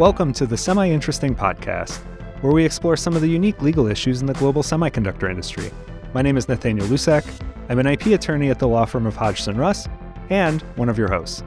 Welcome 0.00 0.32
to 0.32 0.46
the 0.46 0.56
Semi 0.56 0.90
Interesting 0.90 1.36
Podcast, 1.36 1.98
where 2.40 2.52
we 2.52 2.64
explore 2.64 2.96
some 2.96 3.14
of 3.14 3.22
the 3.22 3.28
unique 3.28 3.62
legal 3.62 3.86
issues 3.86 4.22
in 4.22 4.26
the 4.26 4.32
global 4.32 4.64
semiconductor 4.64 5.30
industry. 5.30 5.70
My 6.12 6.20
name 6.20 6.36
is 6.36 6.48
Nathaniel 6.48 6.88
Lucek. 6.88 7.24
I'm 7.68 7.78
an 7.78 7.86
IP 7.86 8.06
attorney 8.06 8.50
at 8.50 8.58
the 8.58 8.66
law 8.66 8.86
firm 8.86 9.06
of 9.06 9.14
Hodgson 9.14 9.56
Russ 9.56 9.86
and 10.30 10.62
one 10.74 10.88
of 10.88 10.98
your 10.98 11.06
hosts. 11.06 11.44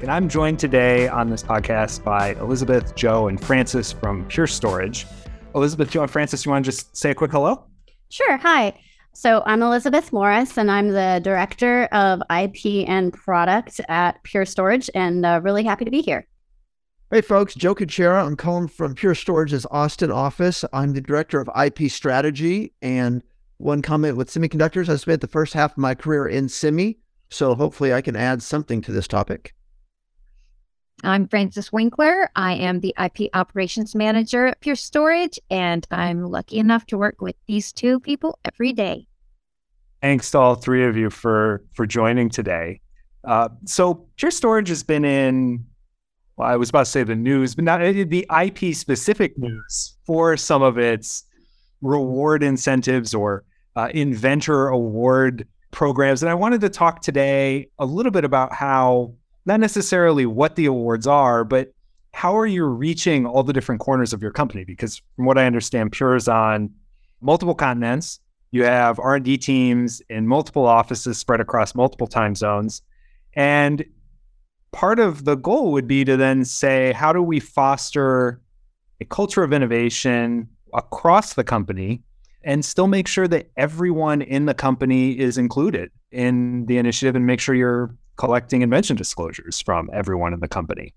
And 0.00 0.10
I'm 0.10 0.30
joined 0.30 0.58
today 0.58 1.08
on 1.08 1.28
this 1.28 1.42
podcast 1.42 2.02
by 2.02 2.30
Elizabeth, 2.36 2.96
Joe, 2.96 3.28
and 3.28 3.38
Frances 3.38 3.92
from 3.92 4.24
Pure 4.28 4.46
Storage. 4.46 5.06
Elizabeth, 5.54 5.90
Joe, 5.90 6.00
and 6.00 6.10
Frances, 6.10 6.46
you 6.46 6.52
want 6.52 6.64
to 6.64 6.70
just 6.70 6.96
say 6.96 7.10
a 7.10 7.14
quick 7.14 7.32
hello? 7.32 7.66
Sure. 8.08 8.38
Hi. 8.38 8.80
So 9.12 9.42
I'm 9.44 9.62
Elizabeth 9.62 10.10
Morris, 10.10 10.56
and 10.56 10.70
I'm 10.70 10.88
the 10.88 11.20
director 11.22 11.84
of 11.92 12.22
IP 12.34 12.88
and 12.88 13.12
product 13.12 13.78
at 13.90 14.22
Pure 14.22 14.46
Storage, 14.46 14.88
and 14.94 15.26
uh, 15.26 15.40
really 15.42 15.64
happy 15.64 15.84
to 15.84 15.90
be 15.90 16.00
here. 16.00 16.26
Hey, 17.12 17.22
folks, 17.22 17.56
Joe 17.56 17.74
Kuchera. 17.74 18.24
I'm 18.24 18.36
calling 18.36 18.68
from 18.68 18.94
Pure 18.94 19.16
Storage's 19.16 19.66
Austin 19.72 20.12
office. 20.12 20.64
I'm 20.72 20.92
the 20.92 21.00
director 21.00 21.40
of 21.40 21.50
IP 21.60 21.90
strategy. 21.90 22.72
And 22.82 23.24
one 23.56 23.82
comment 23.82 24.16
with 24.16 24.30
semiconductors, 24.30 24.88
I 24.88 24.94
spent 24.94 25.20
the 25.20 25.26
first 25.26 25.52
half 25.52 25.72
of 25.72 25.78
my 25.78 25.96
career 25.96 26.28
in 26.28 26.48
semi, 26.48 27.00
so 27.28 27.56
hopefully 27.56 27.92
I 27.92 28.00
can 28.00 28.14
add 28.14 28.44
something 28.44 28.80
to 28.82 28.92
this 28.92 29.08
topic. 29.08 29.56
I'm 31.02 31.26
Frances 31.26 31.72
Winkler. 31.72 32.30
I 32.36 32.54
am 32.54 32.78
the 32.78 32.94
IP 32.96 33.28
operations 33.34 33.96
manager 33.96 34.46
at 34.46 34.60
Pure 34.60 34.76
Storage, 34.76 35.40
and 35.50 35.84
I'm 35.90 36.22
lucky 36.22 36.58
enough 36.58 36.86
to 36.86 36.96
work 36.96 37.20
with 37.20 37.34
these 37.48 37.72
two 37.72 37.98
people 37.98 38.38
every 38.44 38.72
day. 38.72 39.08
Thanks 40.00 40.30
to 40.30 40.38
all 40.38 40.54
three 40.54 40.84
of 40.84 40.96
you 40.96 41.10
for 41.10 41.64
for 41.72 41.86
joining 41.88 42.28
today. 42.28 42.82
Uh, 43.24 43.48
so 43.64 44.06
Pure 44.16 44.30
Storage 44.30 44.68
has 44.68 44.84
been 44.84 45.04
in, 45.04 45.66
well, 46.40 46.48
I 46.48 46.56
was 46.56 46.70
about 46.70 46.86
to 46.86 46.90
say 46.90 47.02
the 47.02 47.14
news, 47.14 47.54
but 47.54 47.64
not 47.64 47.80
the 47.80 48.26
IP 48.42 48.74
specific 48.74 49.36
news 49.36 49.98
for 50.06 50.38
some 50.38 50.62
of 50.62 50.78
its 50.78 51.24
reward 51.82 52.42
incentives 52.42 53.14
or 53.14 53.44
uh, 53.76 53.90
inventor 53.92 54.68
award 54.68 55.46
programs. 55.70 56.22
And 56.22 56.30
I 56.30 56.34
wanted 56.34 56.62
to 56.62 56.70
talk 56.70 57.02
today 57.02 57.68
a 57.78 57.84
little 57.84 58.10
bit 58.10 58.24
about 58.24 58.54
how 58.54 59.12
not 59.44 59.60
necessarily 59.60 60.24
what 60.24 60.56
the 60.56 60.64
awards 60.64 61.06
are, 61.06 61.44
but 61.44 61.74
how 62.14 62.38
are 62.38 62.46
you 62.46 62.64
reaching 62.64 63.26
all 63.26 63.42
the 63.42 63.52
different 63.52 63.82
corners 63.82 64.14
of 64.14 64.22
your 64.22 64.32
company? 64.32 64.64
Because 64.64 65.02
from 65.16 65.26
what 65.26 65.36
I 65.36 65.44
understand, 65.44 65.92
Pure 65.92 66.16
is 66.16 66.26
on 66.26 66.70
multiple 67.20 67.54
continents. 67.54 68.18
You 68.50 68.64
have 68.64 68.98
R&D 68.98 69.36
teams 69.38 70.00
in 70.08 70.26
multiple 70.26 70.64
offices 70.64 71.18
spread 71.18 71.40
across 71.40 71.74
multiple 71.74 72.06
time 72.06 72.34
zones. 72.34 72.80
And 73.34 73.84
part 74.72 74.98
of 74.98 75.24
the 75.24 75.36
goal 75.36 75.72
would 75.72 75.86
be 75.86 76.04
to 76.04 76.16
then 76.16 76.44
say, 76.44 76.92
how 76.92 77.12
do 77.12 77.22
we 77.22 77.40
foster 77.40 78.40
a 79.00 79.04
culture 79.04 79.42
of 79.42 79.52
innovation 79.52 80.48
across 80.74 81.34
the 81.34 81.44
company 81.44 82.02
and 82.42 82.64
still 82.64 82.86
make 82.86 83.08
sure 83.08 83.28
that 83.28 83.50
everyone 83.56 84.22
in 84.22 84.46
the 84.46 84.54
company 84.54 85.18
is 85.18 85.36
included 85.36 85.90
in 86.10 86.66
the 86.66 86.78
initiative 86.78 87.16
and 87.16 87.26
make 87.26 87.40
sure 87.40 87.54
you're 87.54 87.94
collecting 88.16 88.62
invention 88.62 88.96
disclosures 88.96 89.60
from 89.60 89.90
everyone 89.92 90.32
in 90.32 90.40
the 90.40 90.48
company. 90.48 90.94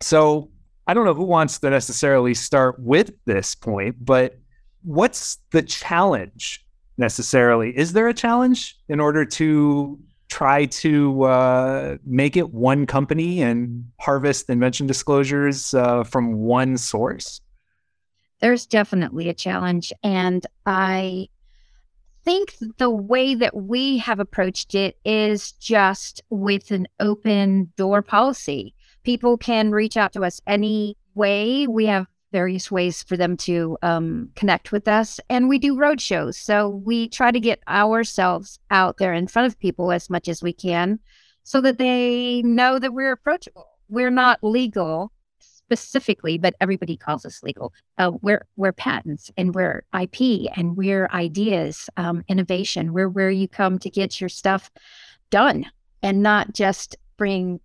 So 0.00 0.50
I 0.86 0.94
don't 0.94 1.04
know 1.04 1.14
who 1.14 1.24
wants 1.24 1.58
to 1.60 1.70
necessarily 1.70 2.34
start 2.34 2.78
with 2.78 3.12
this 3.24 3.54
point, 3.54 3.96
but 4.04 4.38
what's 4.82 5.38
the 5.50 5.62
challenge 5.62 6.64
necessarily? 6.98 7.76
Is 7.76 7.92
there 7.92 8.08
a 8.08 8.14
challenge 8.14 8.76
in 8.88 9.00
order 9.00 9.24
to 9.24 9.98
try 10.32 10.64
to 10.64 11.24
uh, 11.24 11.96
make 12.06 12.38
it 12.38 12.54
one 12.54 12.86
company 12.86 13.42
and 13.42 13.84
harvest 14.00 14.48
invention 14.48 14.86
disclosures 14.86 15.74
uh, 15.74 16.04
from 16.04 16.36
one 16.36 16.78
source? 16.78 17.42
There's 18.40 18.64
definitely 18.64 19.28
a 19.28 19.34
challenge. 19.34 19.92
And 20.02 20.46
I 20.64 21.28
think 22.24 22.56
the 22.78 22.88
way 22.88 23.34
that 23.34 23.54
we 23.54 23.98
have 23.98 24.20
approached 24.20 24.74
it 24.74 24.96
is 25.04 25.52
just 25.52 26.22
with 26.30 26.70
an 26.70 26.88
open 26.98 27.70
door 27.76 28.00
policy. 28.00 28.74
People 29.02 29.36
can 29.36 29.70
reach 29.70 29.98
out 29.98 30.14
to 30.14 30.24
us 30.24 30.40
any 30.46 30.96
way. 31.14 31.66
We 31.66 31.84
have 31.86 32.06
various 32.32 32.70
ways 32.70 33.02
for 33.02 33.16
them 33.16 33.36
to 33.36 33.78
um, 33.82 34.30
connect 34.34 34.72
with 34.72 34.88
us, 34.88 35.20
and 35.28 35.48
we 35.48 35.58
do 35.58 35.78
road 35.78 36.00
shows. 36.00 36.36
So 36.36 36.68
we 36.68 37.08
try 37.08 37.30
to 37.30 37.38
get 37.38 37.62
ourselves 37.68 38.58
out 38.70 38.96
there 38.96 39.12
in 39.12 39.28
front 39.28 39.46
of 39.46 39.58
people 39.60 39.92
as 39.92 40.10
much 40.10 40.28
as 40.28 40.42
we 40.42 40.52
can 40.52 40.98
so 41.44 41.60
that 41.60 41.78
they 41.78 42.42
know 42.42 42.78
that 42.78 42.94
we're 42.94 43.12
approachable. 43.12 43.68
We're 43.88 44.10
not 44.10 44.42
legal 44.42 45.12
specifically, 45.38 46.38
but 46.38 46.54
everybody 46.60 46.96
calls 46.96 47.24
us 47.24 47.42
legal. 47.42 47.72
Uh, 47.98 48.12
we're 48.20 48.46
we're 48.56 48.72
patents 48.72 49.30
and 49.36 49.54
we're 49.54 49.84
IP 49.98 50.50
and 50.56 50.76
we're 50.76 51.08
ideas, 51.12 51.88
um, 51.96 52.24
innovation. 52.28 52.92
We're 52.92 53.08
where 53.08 53.30
you 53.30 53.48
come 53.48 53.78
to 53.78 53.90
get 53.90 54.20
your 54.20 54.28
stuff 54.28 54.70
done 55.30 55.66
and 56.02 56.22
not 56.22 56.52
just 56.52 56.96
bring 57.16 57.60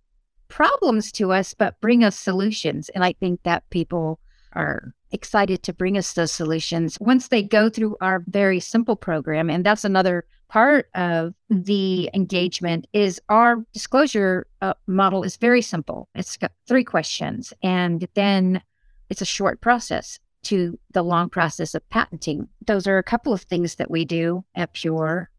problems 0.48 1.12
to 1.12 1.32
us, 1.32 1.54
but 1.54 1.80
bring 1.80 2.02
us 2.02 2.18
solutions. 2.18 2.88
And 2.90 3.04
I 3.04 3.12
think 3.12 3.42
that 3.42 3.68
people 3.70 4.18
are 4.58 4.92
excited 5.12 5.62
to 5.62 5.72
bring 5.72 5.96
us 5.96 6.12
those 6.12 6.32
solutions 6.32 6.98
once 7.00 7.28
they 7.28 7.42
go 7.42 7.70
through 7.70 7.96
our 8.00 8.22
very 8.26 8.60
simple 8.60 8.96
program. 8.96 9.48
And 9.48 9.64
that's 9.64 9.84
another 9.84 10.26
part 10.48 10.88
of 10.94 11.34
the 11.48 12.10
engagement 12.12 12.86
is 12.92 13.20
our 13.28 13.64
disclosure 13.72 14.46
uh, 14.60 14.74
model 14.86 15.22
is 15.22 15.36
very 15.36 15.62
simple. 15.62 16.08
It's 16.14 16.36
got 16.36 16.52
three 16.66 16.84
questions, 16.84 17.52
and 17.62 18.06
then 18.14 18.62
it's 19.10 19.22
a 19.22 19.26
short 19.26 19.60
process 19.60 20.18
to 20.44 20.78
the 20.92 21.02
long 21.02 21.28
process 21.28 21.74
of 21.74 21.88
patenting. 21.90 22.48
Those 22.66 22.86
are 22.86 22.98
a 22.98 23.02
couple 23.02 23.32
of 23.32 23.42
things 23.42 23.76
that 23.76 23.90
we 23.90 24.04
do 24.04 24.44
at 24.54 24.72
Pure 24.72 25.30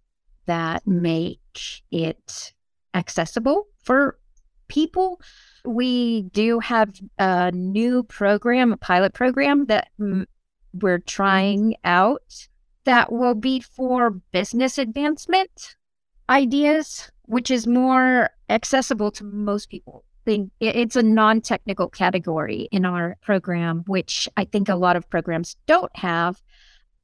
that 0.45 0.85
make 0.85 1.39
it 1.91 2.53
accessible 2.93 3.67
for 3.83 4.18
people. 4.69 5.19
We 5.65 6.23
do 6.31 6.59
have 6.59 6.93
a 7.17 7.51
new 7.51 8.03
program, 8.03 8.71
a 8.71 8.77
pilot 8.77 9.13
program 9.13 9.65
that 9.65 9.89
we're 10.73 10.99
trying 10.99 11.75
out 11.83 12.47
that 12.85 13.11
will 13.11 13.35
be 13.35 13.59
for 13.59 14.11
business 14.31 14.77
advancement 14.77 15.75
ideas, 16.29 17.11
which 17.23 17.51
is 17.51 17.67
more 17.67 18.29
accessible 18.49 19.11
to 19.11 19.23
most 19.23 19.69
people. 19.69 20.05
It's 20.59 20.95
a 20.95 21.03
non 21.03 21.41
technical 21.41 21.89
category 21.89 22.69
in 22.71 22.85
our 22.85 23.17
program, 23.21 23.83
which 23.87 24.29
I 24.37 24.45
think 24.45 24.69
a 24.69 24.75
lot 24.75 24.95
of 24.95 25.09
programs 25.09 25.55
don't 25.65 25.95
have. 25.95 26.41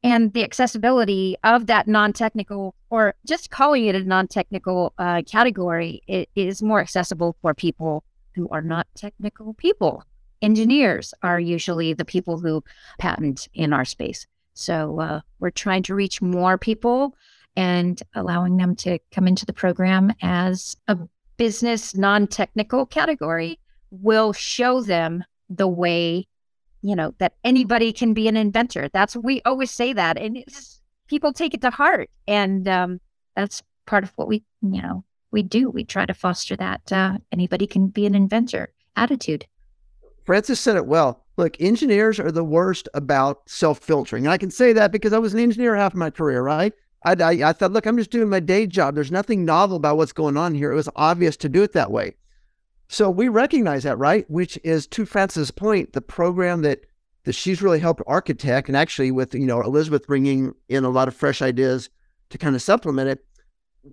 And 0.05 0.33
the 0.33 0.43
accessibility 0.43 1.35
of 1.43 1.65
that 1.65 1.87
non 1.87 2.13
technical, 2.13 2.75
or 2.91 3.15
just 3.25 3.49
calling 3.49 3.85
it 3.85 3.95
a 3.95 4.03
non 4.03 4.27
technical 4.27 4.93
uh, 4.99 5.23
category, 5.23 6.03
is 6.35 6.61
more 6.61 6.79
accessible 6.79 7.35
for 7.41 7.55
people 7.55 8.03
who 8.35 8.47
are 8.49 8.61
not 8.61 8.85
technical 8.93 9.55
people. 9.55 10.03
Engineers 10.43 11.11
are 11.23 11.39
usually 11.39 11.93
the 11.93 12.05
people 12.05 12.37
who 12.37 12.63
patent 12.99 13.47
in 13.55 13.73
our 13.73 13.83
space. 13.83 14.27
So 14.53 14.99
uh, 14.99 15.21
we're 15.39 15.49
trying 15.49 15.81
to 15.83 15.95
reach 15.95 16.21
more 16.21 16.59
people 16.59 17.15
and 17.55 17.99
allowing 18.13 18.57
them 18.57 18.75
to 18.75 18.99
come 19.11 19.27
into 19.27 19.47
the 19.47 19.53
program 19.53 20.13
as 20.21 20.77
a 20.87 20.99
business 21.37 21.95
non 21.95 22.27
technical 22.27 22.85
category 22.85 23.57
will 23.89 24.33
show 24.33 24.81
them 24.81 25.23
the 25.49 25.67
way, 25.67 26.27
you 26.85 26.95
know, 26.95 27.15
that 27.17 27.33
anybody 27.43 27.91
can 27.91 28.13
be 28.13 28.27
an 28.27 28.37
inventor. 28.37 28.89
That's 28.93 29.15
we 29.15 29.41
always 29.43 29.71
say 29.71 29.91
that. 29.93 30.17
And 30.17 30.43
people 31.07 31.33
take 31.33 31.55
it 31.55 31.61
to 31.61 31.71
heart. 31.71 32.11
And 32.27 32.67
um, 32.67 33.01
that's 33.35 33.63
part 33.87 34.03
of 34.03 34.13
what 34.15 34.27
we, 34.27 34.43
you 34.61 34.83
know, 34.83 35.03
we 35.31 35.41
do. 35.41 35.71
We 35.71 35.83
try 35.83 36.05
to 36.05 36.13
foster 36.13 36.55
that 36.57 36.91
uh, 36.91 37.17
anybody 37.31 37.65
can 37.65 37.87
be 37.87 38.05
an 38.05 38.13
inventor 38.13 38.69
attitude. 38.95 39.47
Frances 40.25 40.59
said 40.59 40.75
it 40.75 40.85
well. 40.85 41.25
Look, 41.37 41.59
engineers 41.59 42.19
are 42.19 42.31
the 42.31 42.43
worst 42.43 42.87
about 42.93 43.49
self 43.49 43.79
filtering. 43.79 44.25
And 44.25 44.33
I 44.33 44.37
can 44.37 44.51
say 44.51 44.71
that 44.73 44.91
because 44.91 45.11
I 45.11 45.17
was 45.17 45.33
an 45.33 45.39
engineer 45.39 45.75
half 45.75 45.93
of 45.93 45.99
my 45.99 46.11
career, 46.11 46.43
right? 46.43 46.71
I, 47.03 47.13
I, 47.13 47.49
I, 47.49 47.53
thought, 47.53 47.71
look, 47.71 47.87
I'm 47.87 47.97
just 47.97 48.11
doing 48.11 48.29
my 48.29 48.39
day 48.39 48.67
job. 48.67 48.93
There's 48.93 49.11
nothing 49.11 49.43
novel 49.43 49.77
about 49.77 49.97
what's 49.97 50.13
going 50.13 50.37
on 50.37 50.53
here. 50.53 50.71
It 50.71 50.75
was 50.75 50.89
obvious 50.95 51.35
to 51.37 51.49
do 51.49 51.63
it 51.63 51.73
that 51.73 51.91
way. 51.91 52.15
So 52.87 53.09
we 53.09 53.27
recognize 53.27 53.83
that, 53.83 53.97
right? 53.97 54.29
Which 54.29 54.59
is 54.63 54.87
to 54.87 55.05
Frances' 55.05 55.51
point, 55.51 55.93
the 55.93 56.01
program 56.01 56.61
that 56.61 56.81
that 57.23 57.33
she's 57.33 57.61
really 57.61 57.79
helped 57.79 58.03
architect, 58.05 58.67
and 58.67 58.77
actually 58.77 59.11
with 59.11 59.33
you 59.33 59.47
know 59.47 59.61
Elizabeth 59.61 60.05
bringing 60.05 60.53
in 60.69 60.83
a 60.83 60.89
lot 60.89 61.07
of 61.07 61.15
fresh 61.15 61.41
ideas 61.41 61.89
to 62.29 62.37
kind 62.37 62.55
of 62.55 62.61
supplement 62.61 63.09
it. 63.09 63.25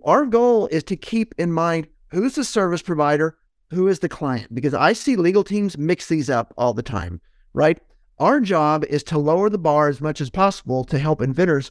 Our 0.04 0.26
goal 0.26 0.66
is 0.68 0.84
to 0.84 0.96
keep 0.96 1.34
in 1.38 1.52
mind 1.52 1.88
who's 2.10 2.34
the 2.34 2.44
service 2.44 2.82
provider, 2.82 3.38
who 3.70 3.88
is 3.88 4.00
the 4.00 4.08
client, 4.08 4.54
because 4.54 4.74
I 4.74 4.92
see 4.92 5.16
legal 5.16 5.44
teams 5.44 5.78
mix 5.78 6.06
these 6.08 6.28
up 6.28 6.52
all 6.58 6.74
the 6.74 6.82
time 6.82 7.20
right? 7.52 7.78
Our 8.18 8.40
job 8.40 8.84
is 8.84 9.02
to 9.04 9.18
lower 9.18 9.50
the 9.50 9.58
bar 9.58 9.88
as 9.88 10.00
much 10.00 10.20
as 10.20 10.30
possible 10.30 10.84
to 10.84 10.98
help 10.98 11.20
inventors 11.20 11.70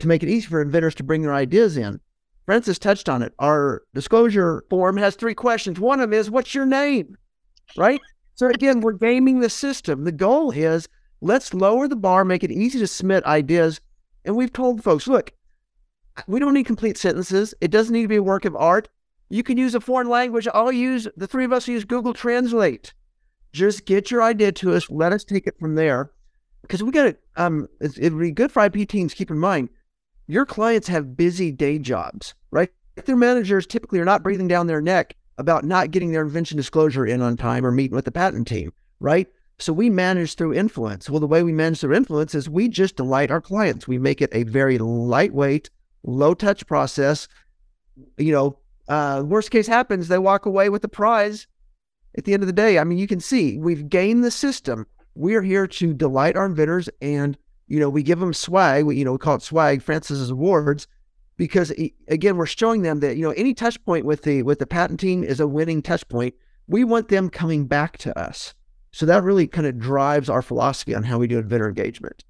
to 0.00 0.08
make 0.08 0.22
it 0.22 0.28
easy 0.28 0.46
for 0.46 0.60
inventors 0.60 0.94
to 0.96 1.04
bring 1.04 1.22
their 1.22 1.34
ideas 1.34 1.76
in. 1.76 2.00
Frances 2.46 2.78
touched 2.78 3.08
on 3.08 3.22
it. 3.22 3.32
Our 3.38 3.82
disclosure 3.94 4.64
form 4.68 4.96
has 4.98 5.14
three 5.14 5.34
questions. 5.34 5.80
One 5.80 6.00
of 6.00 6.10
them 6.10 6.18
is, 6.18 6.30
What's 6.30 6.54
your 6.54 6.66
name? 6.66 7.16
Right? 7.76 8.00
So 8.34 8.48
again, 8.48 8.80
we're 8.80 8.92
gaming 8.92 9.40
the 9.40 9.48
system. 9.48 10.04
The 10.04 10.12
goal 10.12 10.50
is 10.50 10.88
let's 11.20 11.54
lower 11.54 11.88
the 11.88 11.96
bar, 11.96 12.24
make 12.24 12.44
it 12.44 12.50
easy 12.50 12.78
to 12.80 12.86
submit 12.86 13.24
ideas. 13.24 13.80
And 14.24 14.36
we've 14.36 14.52
told 14.52 14.82
folks, 14.82 15.06
look, 15.06 15.32
we 16.26 16.40
don't 16.40 16.54
need 16.54 16.66
complete 16.66 16.98
sentences. 16.98 17.54
It 17.60 17.70
doesn't 17.70 17.92
need 17.92 18.02
to 18.02 18.08
be 18.08 18.16
a 18.16 18.22
work 18.22 18.44
of 18.44 18.56
art. 18.56 18.88
You 19.30 19.42
can 19.42 19.56
use 19.56 19.74
a 19.74 19.80
foreign 19.80 20.08
language. 20.08 20.46
I'll 20.52 20.72
use, 20.72 21.08
the 21.16 21.26
three 21.26 21.44
of 21.44 21.52
us 21.52 21.66
use 21.66 21.84
Google 21.84 22.12
Translate. 22.12 22.92
Just 23.52 23.86
get 23.86 24.10
your 24.10 24.22
idea 24.22 24.52
to 24.52 24.74
us. 24.74 24.90
Let 24.90 25.12
us 25.12 25.24
take 25.24 25.46
it 25.46 25.58
from 25.58 25.74
there. 25.74 26.10
Because 26.62 26.82
we 26.82 26.90
got 26.90 27.04
to, 27.04 27.16
um, 27.36 27.68
it'd 27.80 28.18
be 28.18 28.30
good 28.30 28.50
for 28.50 28.64
IP 28.64 28.88
teams. 28.88 29.14
Keep 29.14 29.30
in 29.30 29.38
mind, 29.38 29.68
your 30.26 30.46
clients 30.46 30.88
have 30.88 31.16
busy 31.16 31.52
day 31.52 31.78
jobs, 31.78 32.34
right? 32.50 32.70
Their 33.04 33.16
managers 33.16 33.66
typically 33.66 34.00
are 34.00 34.04
not 34.04 34.22
breathing 34.22 34.48
down 34.48 34.66
their 34.66 34.80
neck 34.80 35.16
about 35.38 35.64
not 35.64 35.90
getting 35.90 36.12
their 36.12 36.22
invention 36.22 36.56
disclosure 36.56 37.04
in 37.04 37.20
on 37.20 37.36
time 37.36 37.66
or 37.66 37.72
meeting 37.72 37.94
with 37.94 38.04
the 38.04 38.12
patent 38.12 38.46
team, 38.46 38.72
right? 39.00 39.26
So 39.58 39.72
we 39.72 39.90
manage 39.90 40.34
through 40.34 40.54
influence. 40.54 41.08
Well, 41.08 41.20
the 41.20 41.26
way 41.26 41.42
we 41.42 41.52
manage 41.52 41.80
through 41.80 41.94
influence 41.94 42.34
is 42.34 42.48
we 42.48 42.68
just 42.68 42.96
delight 42.96 43.30
our 43.30 43.40
clients. 43.40 43.86
We 43.86 43.98
make 43.98 44.20
it 44.20 44.30
a 44.32 44.44
very 44.44 44.78
lightweight, 44.78 45.70
low 46.02 46.34
touch 46.34 46.66
process. 46.66 47.28
You 48.16 48.32
know, 48.32 48.58
uh, 48.88 49.22
worst 49.24 49.50
case 49.50 49.66
happens, 49.66 50.08
they 50.08 50.18
walk 50.18 50.46
away 50.46 50.68
with 50.68 50.82
the 50.82 50.88
prize 50.88 51.46
at 52.16 52.24
the 52.24 52.34
end 52.34 52.42
of 52.42 52.46
the 52.46 52.52
day. 52.52 52.78
I 52.78 52.84
mean, 52.84 52.98
you 52.98 53.06
can 53.06 53.20
see 53.20 53.58
we've 53.58 53.88
gained 53.88 54.24
the 54.24 54.30
system. 54.30 54.86
We're 55.14 55.42
here 55.42 55.66
to 55.66 55.94
delight 55.94 56.36
our 56.36 56.46
inventors 56.46 56.88
and, 57.00 57.38
you 57.74 57.80
know, 57.80 57.90
we 57.90 58.04
give 58.04 58.20
them 58.20 58.32
swag. 58.32 58.84
We, 58.84 58.96
you 58.96 59.04
know, 59.04 59.12
we 59.12 59.18
call 59.18 59.34
it 59.34 59.42
swag, 59.42 59.82
Frances's 59.82 60.30
awards, 60.30 60.86
because 61.36 61.72
again, 62.06 62.36
we're 62.36 62.46
showing 62.46 62.82
them 62.82 63.00
that, 63.00 63.16
you 63.16 63.22
know, 63.22 63.32
any 63.32 63.52
touch 63.52 63.84
point 63.84 64.04
with 64.04 64.22
the, 64.22 64.44
with 64.44 64.60
the 64.60 64.66
patent 64.66 65.00
team 65.00 65.24
is 65.24 65.40
a 65.40 65.48
winning 65.48 65.82
touch 65.82 66.06
point. 66.08 66.34
We 66.68 66.84
want 66.84 67.08
them 67.08 67.30
coming 67.30 67.66
back 67.66 67.98
to 67.98 68.16
us. 68.16 68.54
So 68.92 69.06
that 69.06 69.24
really 69.24 69.48
kind 69.48 69.66
of 69.66 69.80
drives 69.80 70.30
our 70.30 70.40
philosophy 70.40 70.94
on 70.94 71.02
how 71.02 71.18
we 71.18 71.26
do 71.26 71.38
inventor 71.38 71.68
engagement. 71.68 72.24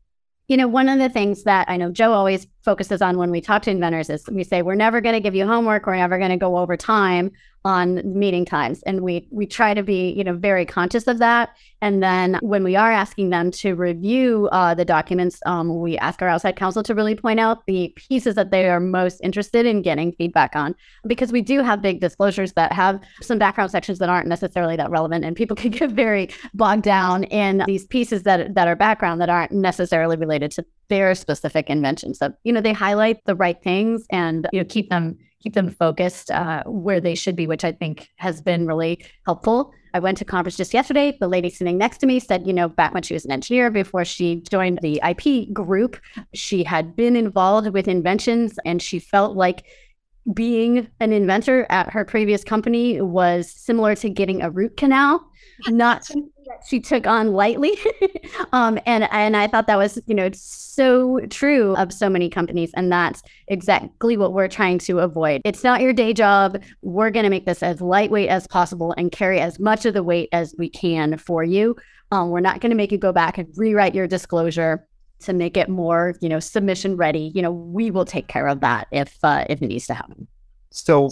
You 0.48 0.56
know, 0.56 0.66
one 0.66 0.88
of 0.88 0.98
the 0.98 1.10
things 1.10 1.42
that 1.42 1.68
I 1.68 1.76
know 1.76 1.90
Joe 1.90 2.14
always 2.14 2.46
focuses 2.64 3.02
on 3.02 3.18
when 3.18 3.30
we 3.30 3.40
talk 3.40 3.62
to 3.62 3.70
inventors 3.70 4.08
is 4.08 4.26
we 4.30 4.42
say 4.42 4.62
we're 4.62 4.74
never 4.74 5.00
going 5.00 5.14
to 5.14 5.20
give 5.20 5.34
you 5.34 5.46
homework, 5.46 5.86
we're 5.86 5.96
never 5.96 6.18
going 6.18 6.30
to 6.30 6.36
go 6.36 6.56
over 6.56 6.76
time 6.76 7.30
on 7.66 8.02
meeting 8.04 8.44
times. 8.44 8.82
And 8.82 9.00
we 9.00 9.26
we 9.30 9.46
try 9.46 9.72
to 9.72 9.82
be 9.82 10.12
you 10.12 10.22
know 10.22 10.34
very 10.34 10.66
conscious 10.66 11.06
of 11.06 11.18
that. 11.18 11.56
And 11.80 12.02
then 12.02 12.38
when 12.42 12.62
we 12.62 12.76
are 12.76 12.92
asking 12.92 13.30
them 13.30 13.50
to 13.52 13.74
review 13.74 14.48
uh, 14.52 14.74
the 14.74 14.84
documents 14.84 15.40
um, 15.46 15.80
we 15.80 15.96
ask 15.98 16.20
our 16.20 16.28
outside 16.28 16.56
counsel 16.56 16.82
to 16.82 16.94
really 16.94 17.14
point 17.14 17.40
out 17.40 17.64
the 17.66 17.92
pieces 17.96 18.34
that 18.34 18.50
they 18.50 18.68
are 18.68 18.80
most 18.80 19.20
interested 19.22 19.64
in 19.66 19.82
getting 19.82 20.12
feedback 20.12 20.54
on 20.54 20.74
because 21.06 21.32
we 21.32 21.40
do 21.40 21.62
have 21.62 21.80
big 21.80 22.00
disclosures 22.00 22.52
that 22.52 22.72
have 22.72 23.00
some 23.22 23.38
background 23.38 23.70
sections 23.70 23.98
that 23.98 24.08
aren't 24.08 24.28
necessarily 24.28 24.76
that 24.76 24.90
relevant 24.90 25.24
and 25.24 25.36
people 25.36 25.56
can 25.64 25.70
get 25.70 25.90
very 25.90 26.28
bogged 26.52 26.82
down 26.82 27.24
in 27.24 27.62
these 27.66 27.86
pieces 27.86 28.24
that 28.24 28.54
that 28.54 28.68
are 28.68 28.76
background 28.76 29.20
that 29.20 29.30
aren't 29.30 29.52
necessarily 29.52 30.16
related 30.16 30.50
to 30.50 30.64
their 30.88 31.14
specific 31.14 31.70
invention. 31.70 32.14
So 32.14 32.32
you 32.44 32.52
know 32.54 32.60
they 32.60 32.72
highlight 32.72 33.18
the 33.26 33.34
right 33.34 33.60
things 33.62 34.04
and 34.10 34.48
you 34.52 34.60
know 34.60 34.66
keep 34.66 34.88
them 34.90 35.18
keep 35.44 35.52
them 35.52 35.70
focused 35.70 36.30
uh, 36.30 36.64
where 36.64 37.00
they 37.00 37.14
should 37.14 37.36
be, 37.36 37.46
which 37.46 37.64
I 37.64 37.72
think 37.72 38.08
has 38.16 38.40
been 38.40 38.66
really 38.66 39.04
helpful. 39.26 39.72
I 39.92 39.98
went 40.00 40.18
to 40.18 40.24
conference 40.24 40.56
just 40.56 40.74
yesterday. 40.74 41.16
The 41.20 41.28
lady 41.28 41.50
sitting 41.50 41.78
next 41.78 41.98
to 41.98 42.06
me 42.06 42.18
said, 42.18 42.46
you 42.46 42.52
know, 42.52 42.68
back 42.68 42.94
when 42.94 43.02
she 43.02 43.14
was 43.14 43.24
an 43.26 43.30
engineer, 43.30 43.70
before 43.70 44.04
she 44.04 44.40
joined 44.50 44.80
the 44.80 45.00
IP 45.06 45.52
group, 45.52 46.00
she 46.32 46.64
had 46.64 46.96
been 46.96 47.14
involved 47.14 47.68
with 47.68 47.86
inventions 47.86 48.58
and 48.64 48.82
she 48.82 48.98
felt 48.98 49.36
like 49.36 49.64
being 50.32 50.88
an 51.00 51.12
inventor 51.12 51.66
at 51.68 51.90
her 51.90 52.04
previous 52.04 52.42
company 52.42 53.00
was 53.00 53.50
similar 53.50 53.94
to 53.96 54.08
getting 54.08 54.40
a 54.40 54.50
root 54.50 54.76
canal, 54.78 55.22
not 55.68 56.08
she 56.66 56.80
took 56.80 57.06
on 57.06 57.32
lightly. 57.32 57.72
um, 58.52 58.78
and 58.86 59.08
and 59.10 59.36
I 59.36 59.46
thought 59.46 59.66
that 59.66 59.78
was 59.78 59.98
you 60.06 60.14
know 60.14 60.30
so 60.32 61.20
true 61.30 61.74
of 61.76 61.92
so 61.92 62.08
many 62.08 62.28
companies, 62.28 62.70
and 62.74 62.90
that's 62.90 63.22
exactly 63.48 64.16
what 64.16 64.32
we're 64.32 64.48
trying 64.48 64.78
to 64.80 65.00
avoid. 65.00 65.42
It's 65.44 65.64
not 65.64 65.80
your 65.80 65.92
day 65.92 66.12
job. 66.12 66.62
We're 66.82 67.10
going 67.10 67.24
to 67.24 67.30
make 67.30 67.46
this 67.46 67.62
as 67.62 67.80
lightweight 67.80 68.28
as 68.28 68.46
possible 68.46 68.94
and 68.96 69.12
carry 69.12 69.40
as 69.40 69.58
much 69.58 69.84
of 69.84 69.94
the 69.94 70.02
weight 70.02 70.28
as 70.32 70.54
we 70.58 70.68
can 70.68 71.16
for 71.18 71.44
you. 71.44 71.76
Um, 72.10 72.30
we're 72.30 72.40
not 72.40 72.60
going 72.60 72.70
to 72.70 72.76
make 72.76 72.92
you 72.92 72.98
go 72.98 73.12
back 73.12 73.38
and 73.38 73.48
rewrite 73.56 73.94
your 73.94 74.06
disclosure 74.06 74.86
to 75.20 75.32
make 75.32 75.56
it 75.56 75.68
more 75.68 76.14
you 76.20 76.28
know 76.28 76.40
submission 76.40 76.96
ready. 76.96 77.32
You 77.34 77.42
know 77.42 77.52
we 77.52 77.90
will 77.90 78.04
take 78.04 78.28
care 78.28 78.48
of 78.48 78.60
that 78.60 78.88
if 78.90 79.16
uh, 79.22 79.44
if 79.48 79.62
it 79.62 79.66
needs 79.66 79.86
to 79.86 79.94
happen. 79.94 80.28
So 80.70 81.10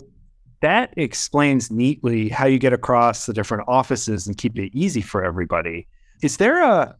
that 0.62 0.94
explains 0.96 1.70
neatly 1.70 2.28
how 2.28 2.46
you 2.46 2.58
get 2.58 2.72
across 2.72 3.26
the 3.26 3.32
different 3.32 3.64
offices 3.68 4.26
and 4.26 4.38
keep 4.38 4.58
it 4.58 4.70
easy 4.74 5.02
for 5.02 5.22
everybody. 5.22 5.86
Is 6.22 6.38
there 6.38 6.62
a 6.62 6.96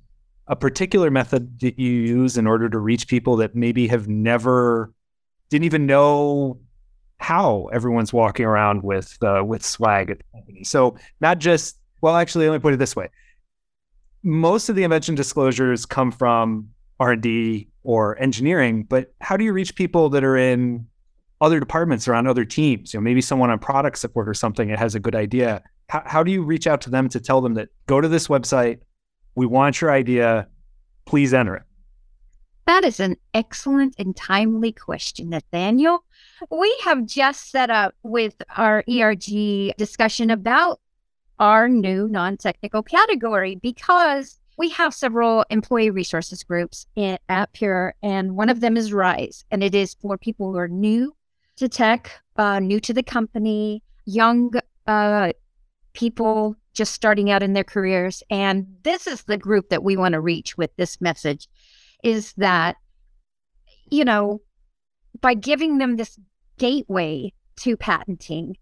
a 0.49 0.57
particular 0.57 1.11
method 1.11 1.61
that 1.61 1.79
you 1.79 1.91
use 1.91 2.37
in 2.37 2.47
order 2.49 2.69
to 2.69 2.79
reach 2.79 3.07
people 3.07 3.37
that 3.37 3.55
maybe 3.55 3.87
have 3.87 4.09
never 4.09 4.93
didn't 5.49 5.65
even 5.65 5.87
know 5.87 6.59
how 7.19 7.71
everyone's 7.73 8.13
walking 8.13 8.45
around 8.45 8.83
with 8.83 9.17
uh, 9.23 9.43
with 9.47 9.65
swag 9.65 10.11
at 10.11 10.19
the 10.19 10.25
company? 10.35 10.65
So 10.65 10.97
not 11.21 11.39
just 11.39 11.79
well, 12.01 12.17
actually, 12.17 12.49
let 12.49 12.57
me 12.57 12.61
put 12.61 12.75
it 12.75 12.79
this 12.79 12.97
way: 12.97 13.09
most 14.25 14.69
of 14.69 14.77
the 14.77 14.83
invention 14.83 15.15
disclosures 15.15 15.87
come 15.87 16.11
from 16.11 16.69
R 16.99 17.13
and 17.13 17.23
D 17.23 17.69
or 17.85 18.21
engineering, 18.21 18.83
but 18.83 19.15
how 19.21 19.37
do 19.37 19.45
you 19.45 19.53
reach 19.53 19.77
people 19.77 20.09
that 20.11 20.25
are 20.25 20.37
in 20.37 20.87
other 21.43 21.59
departments 21.59 22.07
or 22.07 22.15
on 22.15 22.29
other 22.29 22.45
teams, 22.45 22.95
you 22.95 23.01
know, 23.01 23.03
maybe 23.03 23.21
someone 23.21 23.51
on 23.51 23.59
product 23.59 23.99
support 23.99 24.29
or 24.29 24.35
something 24.35 24.69
that 24.69 24.79
has 24.79 24.95
a 24.95 25.01
good 25.01 25.17
idea. 25.17 25.61
How, 25.89 26.03
how 26.07 26.23
do 26.23 26.31
you 26.31 26.45
reach 26.45 26.69
out 26.69 26.81
to 26.83 26.91
them 26.91 27.09
to 27.09 27.21
tell 27.21 27.41
them 27.41 27.55
that 27.55 27.69
go 27.87 28.01
to 28.01 28.07
this 28.07 28.29
website, 28.29 28.79
we 29.35 29.45
want 29.45 29.81
your 29.81 29.91
idea, 29.91 30.47
please 31.05 31.35
enter 31.35 31.57
it? 31.57 31.65
That 32.67 32.85
is 32.85 33.01
an 33.01 33.17
excellent 33.35 33.97
and 33.99 34.15
timely 34.15 34.71
question, 34.71 35.31
Nathaniel. 35.31 36.05
We 36.49 36.79
have 36.85 37.07
just 37.07 37.51
set 37.51 37.71
up 37.71 37.97
with 38.05 38.41
our 38.57 38.85
ERG 38.89 39.75
discussion 39.77 40.31
about 40.31 40.81
our 41.41 41.69
new 41.69 42.07
non 42.07 42.37
technical 42.37 42.85
category 42.85 43.57
because 43.57 44.39
we 44.57 44.69
have 44.71 44.95
several 44.95 45.45
employee 45.51 45.91
resources 45.91 46.45
groups 46.45 46.87
in, 46.95 47.19
at 47.29 47.53
Pure, 47.53 47.97
and 48.01 48.37
one 48.37 48.49
of 48.49 48.61
them 48.61 48.77
is 48.77 48.93
RISE, 48.93 49.45
and 49.51 49.65
it 49.65 49.75
is 49.75 49.95
for 49.95 50.17
people 50.17 50.53
who 50.53 50.59
are 50.59 50.69
new 50.69 51.13
to 51.63 51.69
tech, 51.69 52.11
uh, 52.37 52.59
new 52.59 52.81
to 52.81 52.93
the 52.93 53.05
company, 53.05 53.85
young 54.05 54.51
uh, 54.89 55.33
people 55.93 56.57
just 56.75 56.93
starting 56.93 57.31
out 57.31 57.41
in 57.41 57.53
their 57.53 57.63
careers. 57.63 58.21
And 58.31 58.67
this 58.83 59.07
is 59.07 59.23
the 59.23 59.39
group 59.39 59.69
that 59.69 59.85
we 59.85 59.97
want 59.97 60.15
to 60.15 60.21
reach 60.21 60.59
with 60.59 60.75
this 60.77 61.01
message 61.01 61.49
is 62.03 62.33
that, 62.37 62.77
you 63.93 64.05
know, 64.05 64.41
by 65.21 65.35
giving 65.35 65.79
them 65.79 65.97
this 65.97 66.19
gateway 66.59 67.33
to 67.61 67.77
patenting 67.77 68.57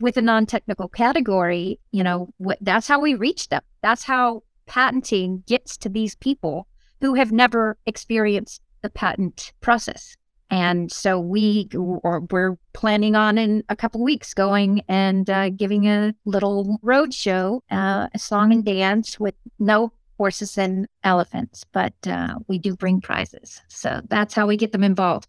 with 0.00 0.16
a 0.16 0.22
non 0.22 0.44
technical 0.44 0.88
category, 0.88 1.78
you 1.92 2.02
know, 2.02 2.28
wh- 2.44 2.60
that's 2.60 2.88
how 2.88 2.98
we 2.98 3.14
reach 3.14 3.50
them. 3.50 3.62
That's 3.82 4.02
how 4.02 4.42
patenting 4.66 5.44
gets 5.46 5.76
to 5.76 5.88
these 5.88 6.16
people 6.16 6.66
who 7.00 7.14
have 7.14 7.30
never 7.30 7.78
experienced 7.86 8.62
the 8.80 8.90
patent 8.90 9.52
process. 9.60 10.16
And 10.52 10.92
so 10.92 11.18
we 11.18 11.70
or 11.74 12.20
we're 12.30 12.58
planning 12.74 13.16
on 13.16 13.38
in 13.38 13.64
a 13.70 13.74
couple 13.74 14.04
weeks 14.04 14.34
going 14.34 14.82
and 14.86 15.28
uh, 15.30 15.48
giving 15.48 15.88
a 15.88 16.14
little 16.26 16.78
road 16.82 17.14
show, 17.14 17.62
uh, 17.70 18.08
a 18.12 18.18
song 18.18 18.52
and 18.52 18.62
dance 18.62 19.18
with 19.18 19.34
no 19.58 19.94
horses 20.18 20.58
and 20.58 20.86
elephants, 21.04 21.64
but 21.72 21.94
uh, 22.06 22.34
we 22.48 22.58
do 22.58 22.76
bring 22.76 23.00
prizes. 23.00 23.62
So 23.68 24.02
that's 24.10 24.34
how 24.34 24.46
we 24.46 24.58
get 24.58 24.72
them 24.72 24.84
involved. 24.84 25.26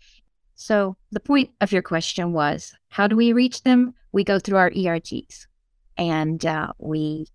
So 0.55 0.97
the 1.11 1.21
point 1.21 1.51
of 1.61 1.71
your 1.71 1.81
question 1.81 2.33
was, 2.33 2.73
how 2.89 3.07
do 3.07 3.15
we 3.15 3.31
reach 3.31 3.63
them? 3.63 3.93
We 4.11 4.25
go 4.25 4.39
through 4.39 4.57
our 4.57 4.71
ERGs, 4.71 5.47
and 5.97 6.45
uh, 6.45 6.73
we 6.79 7.27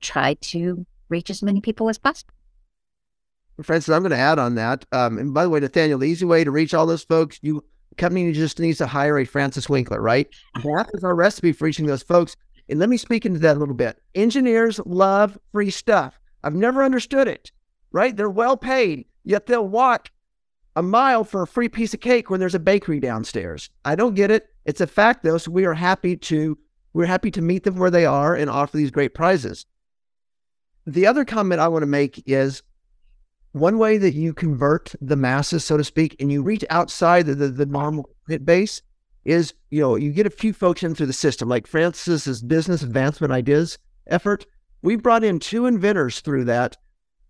try 0.00 0.34
to 0.40 0.86
reach 1.10 1.28
as 1.28 1.42
many 1.42 1.60
people 1.60 1.90
as 1.90 1.98
possible. 1.98 2.32
Frances, 3.62 3.90
I'm 3.90 4.02
going 4.02 4.10
to 4.10 4.16
add 4.16 4.38
on 4.38 4.54
that. 4.54 4.84
Um, 4.92 5.18
and 5.18 5.34
by 5.34 5.42
the 5.42 5.50
way, 5.50 5.60
Nathaniel, 5.60 5.98
the 5.98 6.08
easy 6.08 6.24
way 6.24 6.44
to 6.44 6.50
reach 6.50 6.74
all 6.74 6.86
those 6.86 7.04
folks, 7.04 7.38
you 7.42 7.64
company 7.96 8.32
just 8.32 8.58
needs 8.60 8.78
to 8.78 8.86
hire 8.86 9.18
a 9.18 9.24
Frances 9.24 9.68
Winkler, 9.68 10.00
right? 10.00 10.28
That 10.62 10.90
is 10.94 11.04
our 11.04 11.14
recipe 11.14 11.52
for 11.52 11.64
reaching 11.64 11.86
those 11.86 12.02
folks. 12.02 12.36
And 12.68 12.78
let 12.78 12.88
me 12.88 12.96
speak 12.96 13.26
into 13.26 13.40
that 13.40 13.56
a 13.56 13.60
little 13.60 13.74
bit. 13.74 14.00
Engineers 14.14 14.80
love 14.86 15.38
free 15.52 15.70
stuff. 15.70 16.18
I've 16.44 16.54
never 16.54 16.84
understood 16.84 17.26
it, 17.26 17.50
right? 17.92 18.16
They're 18.16 18.30
well 18.30 18.56
paid, 18.56 19.06
yet 19.24 19.46
they'll 19.46 19.66
walk 19.66 20.10
a 20.76 20.82
mile 20.82 21.24
for 21.24 21.42
a 21.42 21.46
free 21.46 21.68
piece 21.68 21.92
of 21.92 22.00
cake 22.00 22.30
when 22.30 22.40
there's 22.40 22.54
a 22.54 22.60
bakery 22.60 23.00
downstairs. 23.00 23.70
I 23.84 23.96
don't 23.96 24.14
get 24.14 24.30
it. 24.30 24.48
It's 24.64 24.80
a 24.80 24.86
fact 24.86 25.24
though, 25.24 25.38
so 25.38 25.50
we 25.50 25.64
are 25.64 25.74
happy 25.74 26.16
to 26.16 26.56
we're 26.92 27.06
happy 27.06 27.30
to 27.32 27.42
meet 27.42 27.64
them 27.64 27.76
where 27.76 27.90
they 27.90 28.06
are 28.06 28.34
and 28.34 28.48
offer 28.48 28.76
these 28.76 28.90
great 28.90 29.14
prizes. 29.14 29.66
The 30.86 31.06
other 31.06 31.24
comment 31.24 31.60
I 31.60 31.68
want 31.68 31.82
to 31.82 31.86
make 31.86 32.22
is 32.26 32.62
one 33.58 33.78
way 33.78 33.98
that 33.98 34.14
you 34.14 34.32
convert 34.32 34.94
the 35.00 35.16
masses, 35.16 35.64
so 35.64 35.76
to 35.76 35.84
speak, 35.84 36.16
and 36.20 36.30
you 36.30 36.42
reach 36.42 36.64
outside 36.70 37.26
the, 37.26 37.34
the, 37.34 37.48
the 37.48 37.66
normal 37.66 38.08
hit 38.28 38.44
base 38.44 38.82
is, 39.24 39.52
you 39.70 39.80
know, 39.80 39.96
you 39.96 40.12
get 40.12 40.26
a 40.26 40.30
few 40.30 40.52
folks 40.52 40.82
in 40.82 40.94
through 40.94 41.06
the 41.06 41.12
system, 41.12 41.48
like 41.48 41.66
Frances's 41.66 42.42
business 42.42 42.82
advancement 42.82 43.32
ideas 43.32 43.78
effort. 44.06 44.46
We 44.82 44.96
brought 44.96 45.24
in 45.24 45.38
two 45.38 45.66
inventors 45.66 46.20
through 46.20 46.44
that. 46.44 46.76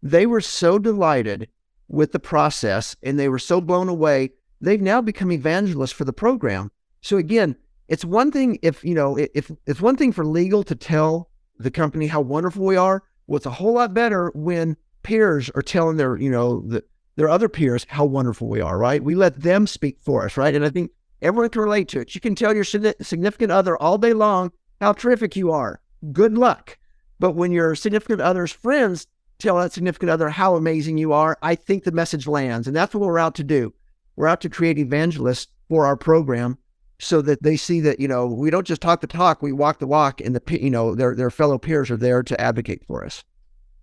They 0.02 0.26
were 0.26 0.40
so 0.40 0.78
delighted 0.78 1.48
with 1.88 2.12
the 2.12 2.20
process 2.20 2.94
and 3.02 3.18
they 3.18 3.28
were 3.28 3.38
so 3.38 3.60
blown 3.60 3.88
away. 3.88 4.30
They've 4.60 4.80
now 4.80 5.00
become 5.00 5.32
evangelists 5.32 5.92
for 5.92 6.04
the 6.04 6.12
program. 6.12 6.70
So 7.00 7.16
again, 7.16 7.56
it's 7.88 8.04
one 8.04 8.30
thing 8.30 8.58
if, 8.62 8.84
you 8.84 8.94
know, 8.94 9.16
if 9.16 9.50
it's 9.66 9.80
one 9.80 9.96
thing 9.96 10.12
for 10.12 10.24
legal 10.24 10.62
to 10.64 10.74
tell 10.74 11.30
the 11.58 11.70
company 11.70 12.06
how 12.06 12.20
wonderful 12.20 12.64
we 12.64 12.76
are. 12.76 13.02
Well, 13.26 13.38
it's 13.38 13.46
a 13.46 13.50
whole 13.50 13.74
lot 13.74 13.94
better 13.94 14.30
when 14.34 14.76
peers 15.08 15.50
are 15.54 15.62
telling 15.62 15.96
their, 15.96 16.18
you 16.18 16.30
know, 16.30 16.60
the, 16.60 16.84
their 17.16 17.30
other 17.30 17.48
peers 17.48 17.86
how 17.88 18.04
wonderful 18.04 18.46
we 18.46 18.60
are, 18.60 18.76
right? 18.76 19.02
We 19.02 19.14
let 19.14 19.40
them 19.40 19.66
speak 19.66 19.96
for 20.02 20.26
us, 20.26 20.36
right? 20.36 20.54
And 20.54 20.66
I 20.66 20.68
think 20.68 20.90
everyone 21.22 21.48
can 21.48 21.62
relate 21.62 21.88
to 21.88 22.00
it. 22.00 22.14
You 22.14 22.20
can 22.20 22.34
tell 22.34 22.54
your 22.54 22.62
significant 22.62 23.50
other 23.50 23.74
all 23.78 23.96
day 23.96 24.12
long 24.12 24.52
how 24.82 24.92
terrific 24.92 25.34
you 25.34 25.50
are. 25.50 25.80
Good 26.12 26.36
luck. 26.36 26.76
But 27.18 27.32
when 27.32 27.52
your 27.52 27.74
significant 27.74 28.20
other's 28.20 28.52
friends 28.52 29.06
tell 29.38 29.56
that 29.56 29.72
significant 29.72 30.10
other 30.10 30.28
how 30.28 30.56
amazing 30.56 30.98
you 30.98 31.14
are, 31.14 31.38
I 31.40 31.54
think 31.54 31.84
the 31.84 31.92
message 31.92 32.26
lands. 32.26 32.66
And 32.66 32.76
that's 32.76 32.94
what 32.94 33.06
we're 33.06 33.18
out 33.18 33.34
to 33.36 33.44
do. 33.44 33.72
We're 34.14 34.28
out 34.28 34.42
to 34.42 34.50
create 34.50 34.78
evangelists 34.78 35.48
for 35.70 35.86
our 35.86 35.96
program 35.96 36.58
so 36.98 37.22
that 37.22 37.42
they 37.42 37.56
see 37.56 37.80
that, 37.80 37.98
you 37.98 38.08
know, 38.08 38.26
we 38.26 38.50
don't 38.50 38.66
just 38.66 38.82
talk 38.82 39.00
the 39.00 39.06
talk, 39.06 39.40
we 39.40 39.52
walk 39.52 39.78
the 39.78 39.86
walk, 39.86 40.20
and 40.20 40.36
the, 40.36 40.60
you 40.60 40.68
know, 40.68 40.94
their, 40.94 41.14
their 41.14 41.30
fellow 41.30 41.56
peers 41.56 41.90
are 41.90 41.96
there 41.96 42.22
to 42.22 42.38
advocate 42.38 42.84
for 42.84 43.06
us. 43.06 43.24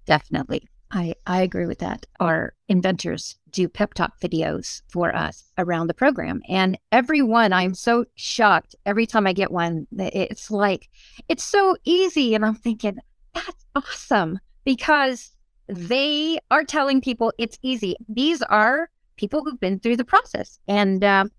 Definitely. 0.05 0.67
I, 0.91 1.15
I 1.25 1.41
agree 1.41 1.65
with 1.65 1.79
that. 1.79 2.05
Our 2.19 2.53
inventors 2.67 3.37
do 3.49 3.67
pep 3.67 3.93
talk 3.93 4.19
videos 4.19 4.81
for 4.89 5.15
us 5.15 5.51
around 5.57 5.87
the 5.87 5.93
program. 5.93 6.41
And 6.47 6.77
every 6.91 7.21
one, 7.21 7.53
I'm 7.53 7.73
so 7.73 8.05
shocked 8.15 8.75
every 8.85 9.05
time 9.05 9.27
I 9.27 9.33
get 9.33 9.51
one. 9.51 9.87
It's 9.91 10.51
like, 10.51 10.89
it's 11.27 11.43
so 11.43 11.75
easy. 11.85 12.35
And 12.35 12.45
I'm 12.45 12.55
thinking, 12.55 12.97
that's 13.33 13.65
awesome 13.75 14.39
because 14.63 15.31
they 15.67 16.37
are 16.51 16.63
telling 16.63 17.01
people 17.01 17.33
it's 17.37 17.57
easy. 17.61 17.95
These 18.07 18.41
are 18.43 18.89
people 19.17 19.43
who've 19.43 19.59
been 19.59 19.79
through 19.79 19.97
the 19.97 20.05
process. 20.05 20.59
And 20.67 21.03
um, 21.03 21.31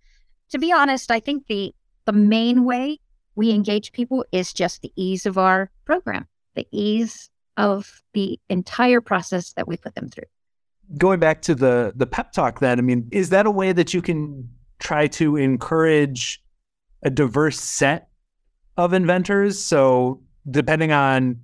to 0.51 0.59
be 0.59 0.73
honest, 0.73 1.11
I 1.11 1.21
think 1.21 1.47
the, 1.47 1.75
the 2.05 2.13
main 2.13 2.65
way 2.65 2.99
we 3.37 3.51
engage 3.51 3.93
people 3.93 4.25
is 4.33 4.53
just 4.53 4.83
the 4.83 4.93
ease 4.97 5.27
of 5.27 5.39
our 5.39 5.71
program, 5.85 6.27
the 6.55 6.67
ease 6.73 7.31
of 7.57 8.03
the 8.13 8.39
entire 8.49 9.01
process 9.01 9.53
that 9.55 9.67
we 9.67 9.77
put 9.77 9.95
them 9.95 10.09
through. 10.09 10.25
Going 10.97 11.19
back 11.19 11.43
to 11.43 11.55
the 11.55 11.93
the 11.97 12.07
pep 12.07 12.33
talk 12.33 12.61
then, 12.61 12.79
I 12.79 12.83
mean, 12.83 13.09
is 13.11 13.31
that 13.31 13.47
a 13.47 13.51
way 13.51 13.73
that 13.73 13.93
you 13.93 14.03
can 14.03 14.49
try 14.79 15.07
to 15.09 15.37
encourage 15.37 16.43
a 17.03 17.11
diverse 17.11 17.59
set 17.59 18.09
of 18.77 18.93
inventors? 18.93 19.59
So 19.59 20.23
depending 20.49 20.93
on 20.93 21.41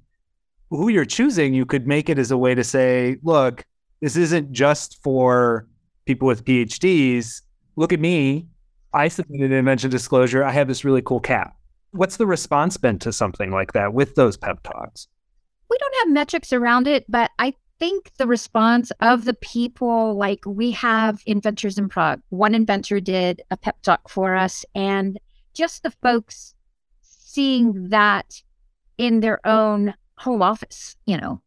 who 0.70 0.88
you're 0.88 1.04
choosing, 1.04 1.54
you 1.54 1.66
could 1.66 1.86
make 1.86 2.08
it 2.08 2.18
as 2.18 2.30
a 2.30 2.38
way 2.38 2.54
to 2.54 2.64
say, 2.64 3.16
look, 3.22 3.64
this 4.00 4.16
isn't 4.16 4.52
just 4.52 5.02
for 5.02 5.66
people 6.06 6.26
with 6.26 6.44
PhDs. 6.44 7.42
Look 7.76 7.92
at 7.92 8.00
me. 8.00 8.46
I 8.92 9.08
submitted 9.08 9.50
an 9.50 9.56
invention 9.56 9.90
disclosure. 9.90 10.44
I 10.44 10.52
have 10.52 10.68
this 10.68 10.84
really 10.84 11.02
cool 11.02 11.20
cap. 11.20 11.56
What's 11.92 12.16
the 12.16 12.26
response 12.26 12.76
been 12.76 12.98
to 13.00 13.12
something 13.12 13.50
like 13.50 13.72
that 13.72 13.92
with 13.92 14.14
those 14.14 14.36
pep 14.36 14.62
talks? 14.62 15.08
We 15.72 15.78
don't 15.78 15.94
have 16.00 16.12
metrics 16.12 16.52
around 16.52 16.86
it, 16.86 17.06
but 17.08 17.30
I 17.38 17.54
think 17.78 18.12
the 18.18 18.26
response 18.26 18.92
of 19.00 19.24
the 19.24 19.32
people, 19.32 20.14
like 20.14 20.40
we 20.44 20.72
have 20.72 21.22
inventors 21.24 21.78
in 21.78 21.88
Prague. 21.88 22.20
One 22.28 22.54
inventor 22.54 23.00
did 23.00 23.40
a 23.50 23.56
pep 23.56 23.80
talk 23.80 24.10
for 24.10 24.36
us, 24.36 24.66
and 24.74 25.18
just 25.54 25.82
the 25.82 25.90
folks 26.02 26.54
seeing 27.00 27.88
that 27.88 28.42
in 28.98 29.20
their 29.20 29.44
own 29.46 29.94
home 30.18 30.42
office, 30.42 30.94
you 31.06 31.16
know, 31.16 31.40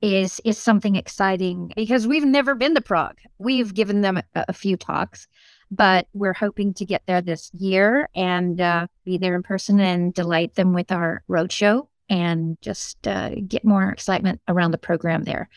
is 0.00 0.40
is 0.44 0.58
something 0.58 0.96
exciting 0.96 1.72
because 1.76 2.08
we've 2.08 2.24
never 2.24 2.56
been 2.56 2.74
to 2.74 2.80
Prague. 2.80 3.18
We've 3.38 3.72
given 3.72 4.00
them 4.00 4.16
a, 4.16 4.24
a 4.34 4.52
few 4.52 4.76
talks, 4.76 5.28
but 5.70 6.08
we're 6.14 6.32
hoping 6.34 6.74
to 6.74 6.84
get 6.84 7.02
there 7.06 7.22
this 7.22 7.48
year 7.54 8.08
and 8.16 8.60
uh, 8.60 8.88
be 9.04 9.18
there 9.18 9.36
in 9.36 9.44
person 9.44 9.78
and 9.78 10.12
delight 10.12 10.56
them 10.56 10.72
with 10.72 10.90
our 10.90 11.22
roadshow 11.30 11.86
and 12.12 12.58
just 12.60 13.08
uh, 13.08 13.30
get 13.48 13.64
more 13.64 13.88
excitement 13.88 14.38
around 14.46 14.70
the 14.72 14.78
program 14.78 15.22
there. 15.22 15.48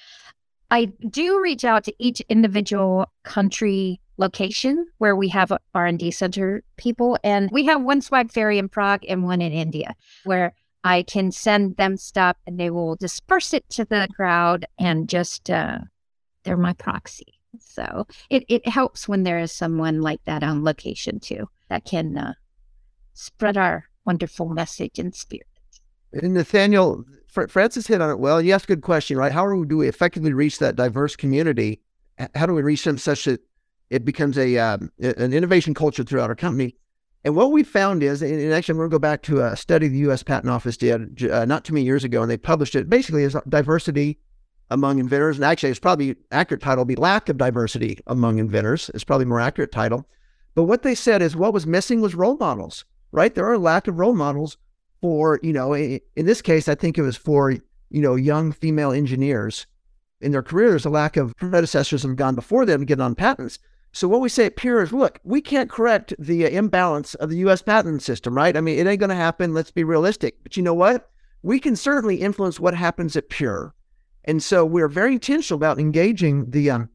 I 0.71 0.85
do 0.85 1.41
reach 1.41 1.65
out 1.65 1.83
to 1.83 1.93
each 1.99 2.21
individual 2.29 3.11
country 3.23 3.99
location 4.17 4.87
where 4.97 5.17
we 5.17 5.27
have 5.27 5.51
R&D 5.75 6.11
center 6.11 6.63
people 6.77 7.19
and 7.25 7.49
we 7.51 7.65
have 7.65 7.83
one 7.83 8.01
swag 8.01 8.31
fairy 8.31 8.57
in 8.57 8.69
Prague 8.69 9.03
and 9.05 9.25
one 9.25 9.41
in 9.41 9.51
India 9.51 9.95
where 10.23 10.53
I 10.85 11.03
can 11.03 11.33
send 11.33 11.75
them 11.75 11.97
stuff 11.97 12.37
and 12.47 12.57
they 12.57 12.69
will 12.69 12.95
disperse 12.95 13.53
it 13.53 13.69
to 13.71 13.83
the 13.83 14.07
crowd 14.15 14.65
and 14.79 15.09
just 15.09 15.49
uh, 15.49 15.79
they're 16.43 16.55
my 16.55 16.71
proxy. 16.71 17.33
So 17.59 18.07
it, 18.29 18.45
it 18.47 18.65
helps 18.65 19.09
when 19.09 19.23
there 19.23 19.39
is 19.39 19.51
someone 19.51 19.99
like 20.01 20.23
that 20.23 20.41
on 20.41 20.63
location 20.63 21.19
too 21.19 21.49
that 21.67 21.83
can 21.83 22.17
uh, 22.17 22.33
spread 23.13 23.57
our 23.57 23.89
wonderful 24.05 24.47
message 24.47 24.99
and 24.99 25.13
spirit. 25.13 25.47
And 26.15 26.33
Nathaniel, 26.33 27.03
Frances 27.27 27.87
hit 27.87 28.01
on 28.01 28.09
it 28.09 28.19
well. 28.19 28.41
You 28.41 28.53
asked 28.53 28.65
a 28.65 28.67
good 28.67 28.81
question, 28.81 29.17
right? 29.17 29.31
How 29.31 29.45
do 29.65 29.77
we 29.77 29.87
effectively 29.87 30.31
reach 30.31 30.59
that 30.59 30.77
diverse 30.77 31.15
community? 31.15 31.81
How 32.35 32.45
do 32.45 32.53
we 32.53 32.61
reach 32.61 32.85
them 32.85 32.97
such 32.97 33.25
that 33.25 33.41
it 33.89 34.05
becomes 34.05 34.37
a 34.37 34.57
um, 34.57 34.91
an 34.99 35.33
innovation 35.33 35.73
culture 35.73 36.03
throughout 36.03 36.29
our 36.29 36.35
company? 36.35 36.75
And 37.25 37.35
what 37.35 37.51
we 37.51 37.63
found 37.63 38.03
is, 38.03 38.21
and 38.21 38.53
actually, 38.53 38.73
I'm 38.73 38.77
going 38.77 38.89
to 38.89 38.93
go 38.93 38.99
back 38.99 39.23
to 39.23 39.41
a 39.41 39.57
study 39.57 39.87
the 39.87 39.97
U.S. 39.99 40.23
Patent 40.23 40.49
Office 40.49 40.77
did 40.77 41.25
uh, 41.29 41.43
not 41.43 41.65
too 41.65 41.73
many 41.73 41.85
years 41.85 42.03
ago, 42.03 42.21
and 42.21 42.31
they 42.31 42.37
published 42.37 42.75
it 42.75 42.89
basically 42.89 43.25
as 43.25 43.35
diversity 43.49 44.19
among 44.69 44.99
inventors. 44.99 45.35
And 45.35 45.43
actually, 45.43 45.71
it's 45.71 45.79
probably 45.79 46.15
accurate 46.31 46.61
title 46.61 46.85
be 46.85 46.95
lack 46.95 47.27
of 47.27 47.37
diversity 47.37 47.99
among 48.07 48.39
inventors. 48.39 48.89
It's 48.93 49.03
probably 49.03 49.25
more 49.25 49.41
accurate 49.41 49.71
title. 49.71 50.07
But 50.53 50.63
what 50.63 50.83
they 50.83 50.95
said 50.95 51.21
is 51.21 51.35
what 51.35 51.51
was 51.51 51.67
missing 51.67 51.99
was 51.99 52.15
role 52.15 52.37
models, 52.37 52.85
right? 53.11 53.35
There 53.35 53.45
are 53.45 53.55
a 53.55 53.59
lack 53.59 53.89
of 53.89 53.99
role 53.99 54.15
models 54.15 54.57
for, 55.05 55.39
you 55.43 55.53
know, 55.53 55.75
in 55.75 56.01
this 56.15 56.41
case, 56.41 56.67
I 56.67 56.73
think 56.73 56.97
it 56.97 57.03
was 57.03 57.15
for, 57.15 57.51
you 57.51 58.01
know, 58.01 58.15
young 58.15 58.51
female 58.51 58.91
engineers 58.91 59.67
in 60.19 60.31
their 60.31 60.41
careers 60.41 60.83
a 60.83 60.89
lack 60.89 61.15
of 61.15 61.37
predecessors 61.37 62.01
have 62.01 62.15
gone 62.15 62.33
before 62.33 62.65
them 62.65 62.85
getting 62.85 63.03
on 63.03 63.13
patents. 63.13 63.59
So 63.91 64.07
what 64.07 64.19
we 64.19 64.29
say 64.29 64.47
at 64.47 64.55
Pure 64.55 64.81
is, 64.81 64.91
look, 64.91 65.19
we 65.23 65.41
can't 65.41 65.69
correct 65.69 66.15
the 66.17 66.47
imbalance 66.47 67.13
of 67.13 67.29
the 67.29 67.37
U.S. 67.37 67.61
patent 67.61 68.01
system, 68.01 68.33
right? 68.33 68.57
I 68.57 68.61
mean, 68.61 68.79
it 68.79 68.87
ain't 68.87 68.99
going 68.99 69.11
to 69.11 69.15
happen. 69.15 69.53
Let's 69.53 69.69
be 69.69 69.83
realistic. 69.83 70.41
But 70.41 70.57
you 70.57 70.63
know 70.63 70.73
what? 70.73 71.11
We 71.43 71.59
can 71.59 71.75
certainly 71.75 72.15
influence 72.15 72.59
what 72.59 72.73
happens 72.73 73.15
at 73.15 73.29
Pure. 73.29 73.75
And 74.23 74.41
so 74.41 74.65
we're 74.65 74.87
very 74.87 75.13
intentional 75.13 75.59
about 75.59 75.77
engaging 75.77 76.49
the 76.49 76.71
um, 76.71 76.89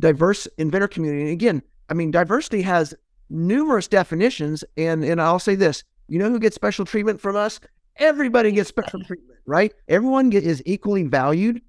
diverse 0.00 0.46
inventor 0.56 0.88
community. 0.88 1.24
And 1.24 1.32
again, 1.32 1.62
I 1.90 1.92
mean, 1.92 2.10
diversity 2.10 2.62
has 2.62 2.94
numerous 3.28 3.86
definitions. 3.86 4.64
And, 4.78 5.04
and 5.04 5.20
I'll 5.20 5.38
say 5.38 5.56
this 5.56 5.84
you 6.10 6.18
know 6.18 6.28
who 6.28 6.40
gets 6.40 6.56
special 6.56 6.84
treatment 6.84 7.20
from 7.20 7.36
us? 7.36 7.60
Everybody 7.96 8.50
gets 8.52 8.68
special 8.68 9.02
treatment, 9.04 9.38
right? 9.46 9.72
Everyone 9.88 10.28
get, 10.28 10.44
is 10.44 10.62
equally 10.66 11.04
valued. 11.04 11.62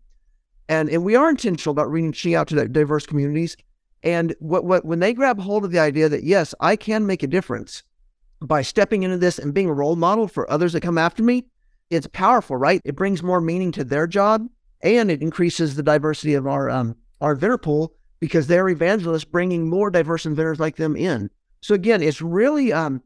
And, 0.67 0.89
and 0.89 1.03
we 1.03 1.15
are 1.15 1.29
intentional 1.29 1.71
about 1.71 1.91
reaching 1.91 2.33
out 2.33 2.47
to 2.47 2.67
diverse 2.67 3.05
communities. 3.05 3.55
And 4.03 4.35
what, 4.39 4.65
what 4.65 4.83
when 4.83 4.99
they 4.99 5.13
grab 5.13 5.39
hold 5.39 5.63
of 5.63 5.71
the 5.71 5.79
idea 5.79 6.09
that, 6.09 6.23
yes, 6.23 6.55
I 6.59 6.75
can 6.75 7.05
make 7.05 7.21
a 7.21 7.27
difference 7.27 7.83
by 8.41 8.63
stepping 8.63 9.03
into 9.03 9.17
this 9.17 9.37
and 9.37 9.53
being 9.53 9.69
a 9.69 9.73
role 9.73 9.95
model 9.95 10.27
for 10.27 10.49
others 10.49 10.73
that 10.73 10.81
come 10.81 10.97
after 10.97 11.21
me, 11.21 11.45
it's 11.91 12.07
powerful, 12.07 12.57
right? 12.57 12.81
It 12.83 12.95
brings 12.95 13.21
more 13.21 13.41
meaning 13.41 13.71
to 13.73 13.83
their 13.83 14.07
job 14.07 14.47
and 14.81 15.11
it 15.11 15.21
increases 15.21 15.75
the 15.75 15.83
diversity 15.83 16.33
of 16.33 16.47
our 16.47 16.69
um, 16.69 16.95
our 17.19 17.33
inventor 17.33 17.59
pool 17.59 17.93
because 18.19 18.47
they're 18.47 18.69
evangelists 18.69 19.25
bringing 19.25 19.69
more 19.69 19.91
diverse 19.91 20.25
inventors 20.25 20.59
like 20.59 20.77
them 20.77 20.95
in. 20.95 21.29
So 21.61 21.75
again, 21.75 22.01
it's 22.01 22.21
really 22.21 22.73
um, 22.73 23.03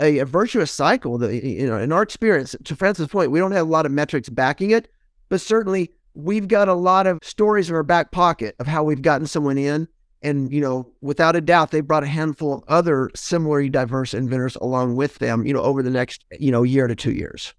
a, 0.00 0.18
a 0.18 0.24
virtuous 0.24 0.70
cycle 0.70 1.18
that, 1.18 1.34
you 1.42 1.66
know, 1.66 1.78
in 1.78 1.92
our 1.92 2.02
experience, 2.02 2.54
to 2.64 2.76
Frances' 2.76 3.08
point, 3.08 3.30
we 3.30 3.38
don't 3.38 3.52
have 3.52 3.66
a 3.66 3.70
lot 3.70 3.86
of 3.86 3.92
metrics 3.92 4.28
backing 4.28 4.70
it, 4.70 4.88
but 5.28 5.40
certainly 5.40 5.90
we've 6.14 6.48
got 6.48 6.68
a 6.68 6.74
lot 6.74 7.06
of 7.06 7.18
stories 7.22 7.68
in 7.68 7.76
our 7.76 7.82
back 7.82 8.10
pocket 8.10 8.54
of 8.58 8.66
how 8.66 8.82
we've 8.84 9.02
gotten 9.02 9.26
someone 9.26 9.58
in. 9.58 9.88
And, 10.22 10.50
you 10.50 10.60
know, 10.60 10.90
without 11.02 11.36
a 11.36 11.40
doubt, 11.40 11.70
they 11.70 11.82
brought 11.82 12.02
a 12.02 12.08
handful 12.08 12.54
of 12.54 12.64
other 12.68 13.10
similarly 13.14 13.68
diverse 13.68 14.14
inventors 14.14 14.56
along 14.56 14.96
with 14.96 15.18
them, 15.18 15.46
you 15.46 15.52
know, 15.52 15.62
over 15.62 15.82
the 15.82 15.90
next, 15.90 16.24
you 16.40 16.50
know, 16.50 16.62
year 16.62 16.86
to 16.86 16.96
two 16.96 17.12
years. 17.12 17.54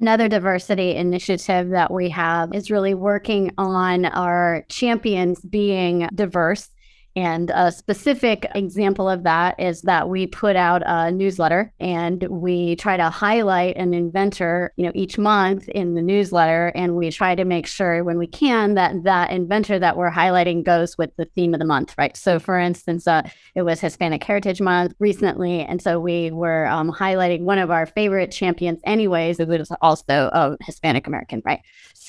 Another 0.00 0.28
diversity 0.28 0.94
initiative 0.94 1.70
that 1.70 1.92
we 1.92 2.08
have 2.10 2.54
is 2.54 2.70
really 2.70 2.94
working 2.94 3.52
on 3.58 4.06
our 4.06 4.64
champions 4.68 5.40
being 5.40 6.08
diverse 6.14 6.68
And 7.16 7.50
a 7.52 7.72
specific 7.72 8.46
example 8.54 9.08
of 9.08 9.24
that 9.24 9.58
is 9.58 9.82
that 9.82 10.08
we 10.08 10.26
put 10.26 10.54
out 10.54 10.82
a 10.86 11.10
newsletter 11.10 11.72
and 11.80 12.22
we 12.28 12.76
try 12.76 12.96
to 12.96 13.10
highlight 13.10 13.76
an 13.76 13.94
inventor, 13.94 14.72
you 14.76 14.84
know, 14.84 14.92
each 14.94 15.18
month 15.18 15.68
in 15.70 15.94
the 15.94 16.02
newsletter. 16.02 16.68
And 16.74 16.94
we 16.94 17.10
try 17.10 17.34
to 17.34 17.44
make 17.44 17.66
sure 17.66 18.04
when 18.04 18.16
we 18.16 18.28
can 18.28 18.74
that 18.74 19.02
that 19.04 19.32
inventor 19.32 19.78
that 19.80 19.96
we're 19.96 20.10
highlighting 20.10 20.64
goes 20.64 20.96
with 20.96 21.10
the 21.16 21.24
theme 21.24 21.52
of 21.52 21.58
the 21.58 21.66
month, 21.66 21.94
right? 21.98 22.16
So, 22.16 22.38
for 22.38 22.58
instance, 22.58 23.08
uh, 23.08 23.22
it 23.56 23.62
was 23.62 23.80
Hispanic 23.80 24.22
Heritage 24.22 24.60
Month 24.60 24.94
recently. 25.00 25.62
And 25.62 25.82
so 25.82 25.98
we 25.98 26.30
were 26.30 26.66
um, 26.66 26.92
highlighting 26.92 27.42
one 27.42 27.58
of 27.58 27.70
our 27.70 27.86
favorite 27.86 28.30
champions, 28.30 28.80
anyways, 28.84 29.38
who 29.38 29.46
was 29.46 29.72
also 29.82 30.30
a 30.32 30.56
Hispanic 30.64 31.08
American, 31.08 31.42
right? 31.44 31.60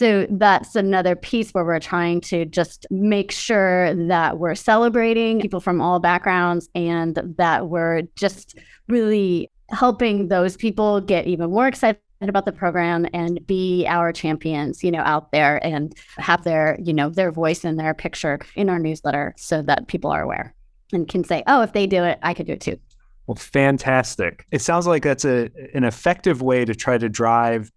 So 0.02 0.26
that's 0.32 0.76
another 0.76 1.16
piece 1.16 1.52
where 1.52 1.64
we're 1.64 1.80
trying 1.80 2.22
to 2.22 2.46
just 2.46 2.88
make 2.90 3.32
sure 3.32 3.94
that 4.08 4.40
we're 4.40 4.56
celebrating 4.56 5.40
people 5.40 5.60
from 5.60 5.80
all 5.80 6.00
backgrounds 6.00 6.68
and 6.74 7.20
that 7.38 7.70
we're 7.70 8.02
just 8.16 8.58
really 8.88 9.52
helping 9.70 10.30
those 10.30 10.58
people 10.58 11.02
get 11.02 11.28
even 11.28 11.52
more 11.52 11.68
excited 11.68 12.00
about 12.20 12.46
the 12.46 12.52
program 12.52 13.06
and 13.14 13.46
be 13.46 13.86
our 13.88 14.12
champions, 14.12 14.84
you 14.84 14.90
know, 14.90 15.02
out 15.02 15.32
there 15.32 15.64
and 15.64 15.94
have 16.18 16.46
their, 16.46 16.80
you 16.82 16.94
know, 16.94 17.12
their 17.12 17.32
voice 17.32 17.64
and 17.64 17.80
their 17.80 17.94
picture 17.94 18.40
in 18.56 18.70
our 18.70 18.80
newsletter 18.80 19.36
so 19.38 19.62
that 19.62 19.88
people 19.88 20.10
are 20.10 20.24
aware 20.24 20.56
and 20.92 21.08
can 21.10 21.24
say, 21.24 21.44
oh, 21.46 21.62
if 21.62 21.74
they 21.74 21.86
do 21.86 22.04
it, 22.04 22.18
I 22.24 22.34
could 22.34 22.48
do 22.48 22.54
it 22.54 22.62
too. 22.62 22.80
Well, 23.28 23.36
fantastic. 23.36 24.48
It 24.50 24.64
sounds 24.64 24.88
like 24.88 25.04
that's 25.04 25.26
a 25.26 25.52
an 25.76 25.84
effective 25.84 26.42
way 26.42 26.66
to 26.66 26.74
try 26.74 26.98
to 26.98 27.08
drive 27.08 27.72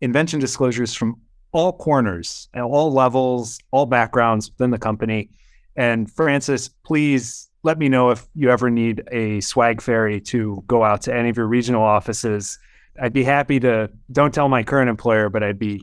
invention 0.00 0.40
disclosures 0.40 0.94
from 0.94 1.20
all 1.52 1.72
corners, 1.72 2.48
all 2.54 2.92
levels, 2.92 3.58
all 3.70 3.86
backgrounds 3.86 4.50
within 4.50 4.70
the 4.70 4.78
company. 4.78 5.30
And 5.76 6.10
Frances, 6.10 6.68
please 6.84 7.48
let 7.62 7.78
me 7.78 7.88
know 7.88 8.10
if 8.10 8.26
you 8.34 8.50
ever 8.50 8.70
need 8.70 9.02
a 9.12 9.40
swag 9.40 9.80
fairy 9.80 10.20
to 10.20 10.62
go 10.66 10.82
out 10.82 11.02
to 11.02 11.14
any 11.14 11.28
of 11.28 11.36
your 11.36 11.46
regional 11.46 11.82
offices. 11.82 12.58
I'd 13.00 13.12
be 13.12 13.24
happy 13.24 13.60
to. 13.60 13.90
Don't 14.10 14.34
tell 14.34 14.48
my 14.48 14.62
current 14.62 14.90
employer, 14.90 15.28
but 15.28 15.42
I'd 15.42 15.58
be 15.58 15.82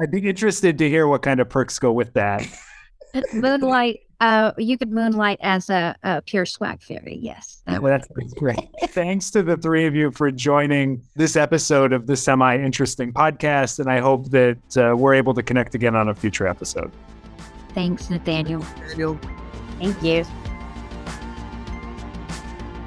I'd 0.00 0.10
be 0.10 0.28
interested 0.28 0.78
to 0.78 0.88
hear 0.88 1.06
what 1.06 1.22
kind 1.22 1.38
of 1.38 1.48
perks 1.48 1.78
go 1.78 1.92
with 1.92 2.14
that. 2.14 2.46
Moonlight 3.32 4.00
uh, 4.22 4.52
you 4.56 4.78
could 4.78 4.92
moonlight 4.92 5.38
as 5.42 5.68
a, 5.68 5.96
a 6.04 6.22
pure 6.22 6.46
swag 6.46 6.80
fairy. 6.80 7.18
Yes. 7.20 7.60
That 7.66 7.82
well, 7.82 7.98
that's 7.98 8.34
great. 8.34 8.68
Thanks 8.90 9.32
to 9.32 9.42
the 9.42 9.56
three 9.56 9.84
of 9.84 9.96
you 9.96 10.12
for 10.12 10.30
joining 10.30 11.02
this 11.16 11.34
episode 11.34 11.92
of 11.92 12.06
the 12.06 12.16
Semi 12.16 12.56
Interesting 12.56 13.12
podcast. 13.12 13.80
And 13.80 13.90
I 13.90 13.98
hope 13.98 14.30
that 14.30 14.76
uh, 14.76 14.96
we're 14.96 15.14
able 15.14 15.34
to 15.34 15.42
connect 15.42 15.74
again 15.74 15.96
on 15.96 16.08
a 16.08 16.14
future 16.14 16.46
episode. 16.46 16.92
Thanks, 17.74 18.10
Nathaniel. 18.10 18.60
Nathaniel. 18.60 19.18
Thank 19.80 20.00
you. 20.04 20.24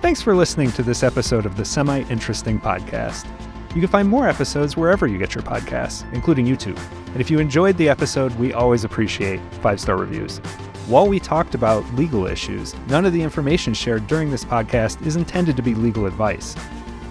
Thanks 0.02 0.22
for 0.22 0.36
listening 0.38 0.72
to 0.72 0.84
this 0.84 1.04
episode 1.04 1.46
of 1.46 1.58
the 1.58 1.66
Semi 1.66 2.04
Interesting 2.04 2.62
podcast. 2.62 3.28
You 3.76 3.82
can 3.82 3.90
find 3.90 4.08
more 4.08 4.30
episodes 4.30 4.78
wherever 4.78 5.06
you 5.06 5.18
get 5.18 5.36
your 5.36 5.44
podcasts, 5.44 6.10
including 6.14 6.46
YouTube. 6.46 6.80
And 7.08 7.20
if 7.20 7.30
you 7.30 7.40
enjoyed 7.40 7.76
the 7.76 7.90
episode, 7.90 8.34
we 8.36 8.54
always 8.54 8.86
appreciate 8.86 9.42
five 9.56 9.82
star 9.82 9.98
reviews. 9.98 10.40
While 10.88 11.08
we 11.08 11.20
talked 11.20 11.56
about 11.56 11.84
legal 11.96 12.28
issues, 12.28 12.76
none 12.88 13.06
of 13.06 13.14
the 13.14 13.24
information 13.24 13.74
shared 13.74 14.06
during 14.06 14.30
this 14.30 14.46
podcast 14.46 15.04
is 15.04 15.16
intended 15.16 15.56
to 15.56 15.64
be 15.64 15.74
legal 15.74 16.06
advice. 16.06 16.56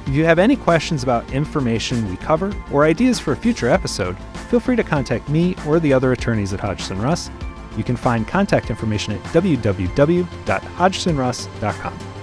If 0.06 0.14
you 0.14 0.24
have 0.24 0.38
any 0.38 0.54
questions 0.54 1.02
about 1.02 1.28
information 1.32 2.08
we 2.08 2.16
cover 2.18 2.54
or 2.70 2.84
ideas 2.84 3.18
for 3.18 3.32
a 3.32 3.36
future 3.36 3.68
episode, 3.68 4.16
feel 4.48 4.60
free 4.60 4.76
to 4.76 4.84
contact 4.84 5.28
me 5.28 5.56
or 5.66 5.80
the 5.80 5.92
other 5.92 6.12
attorneys 6.12 6.52
at 6.52 6.60
Hodgson 6.60 7.02
Russ. 7.02 7.32
You 7.76 7.82
can 7.82 7.96
find 7.96 8.28
contact 8.28 8.70
information 8.70 9.14
at 9.14 9.22
www.hodgsonruss.com. 9.24 12.13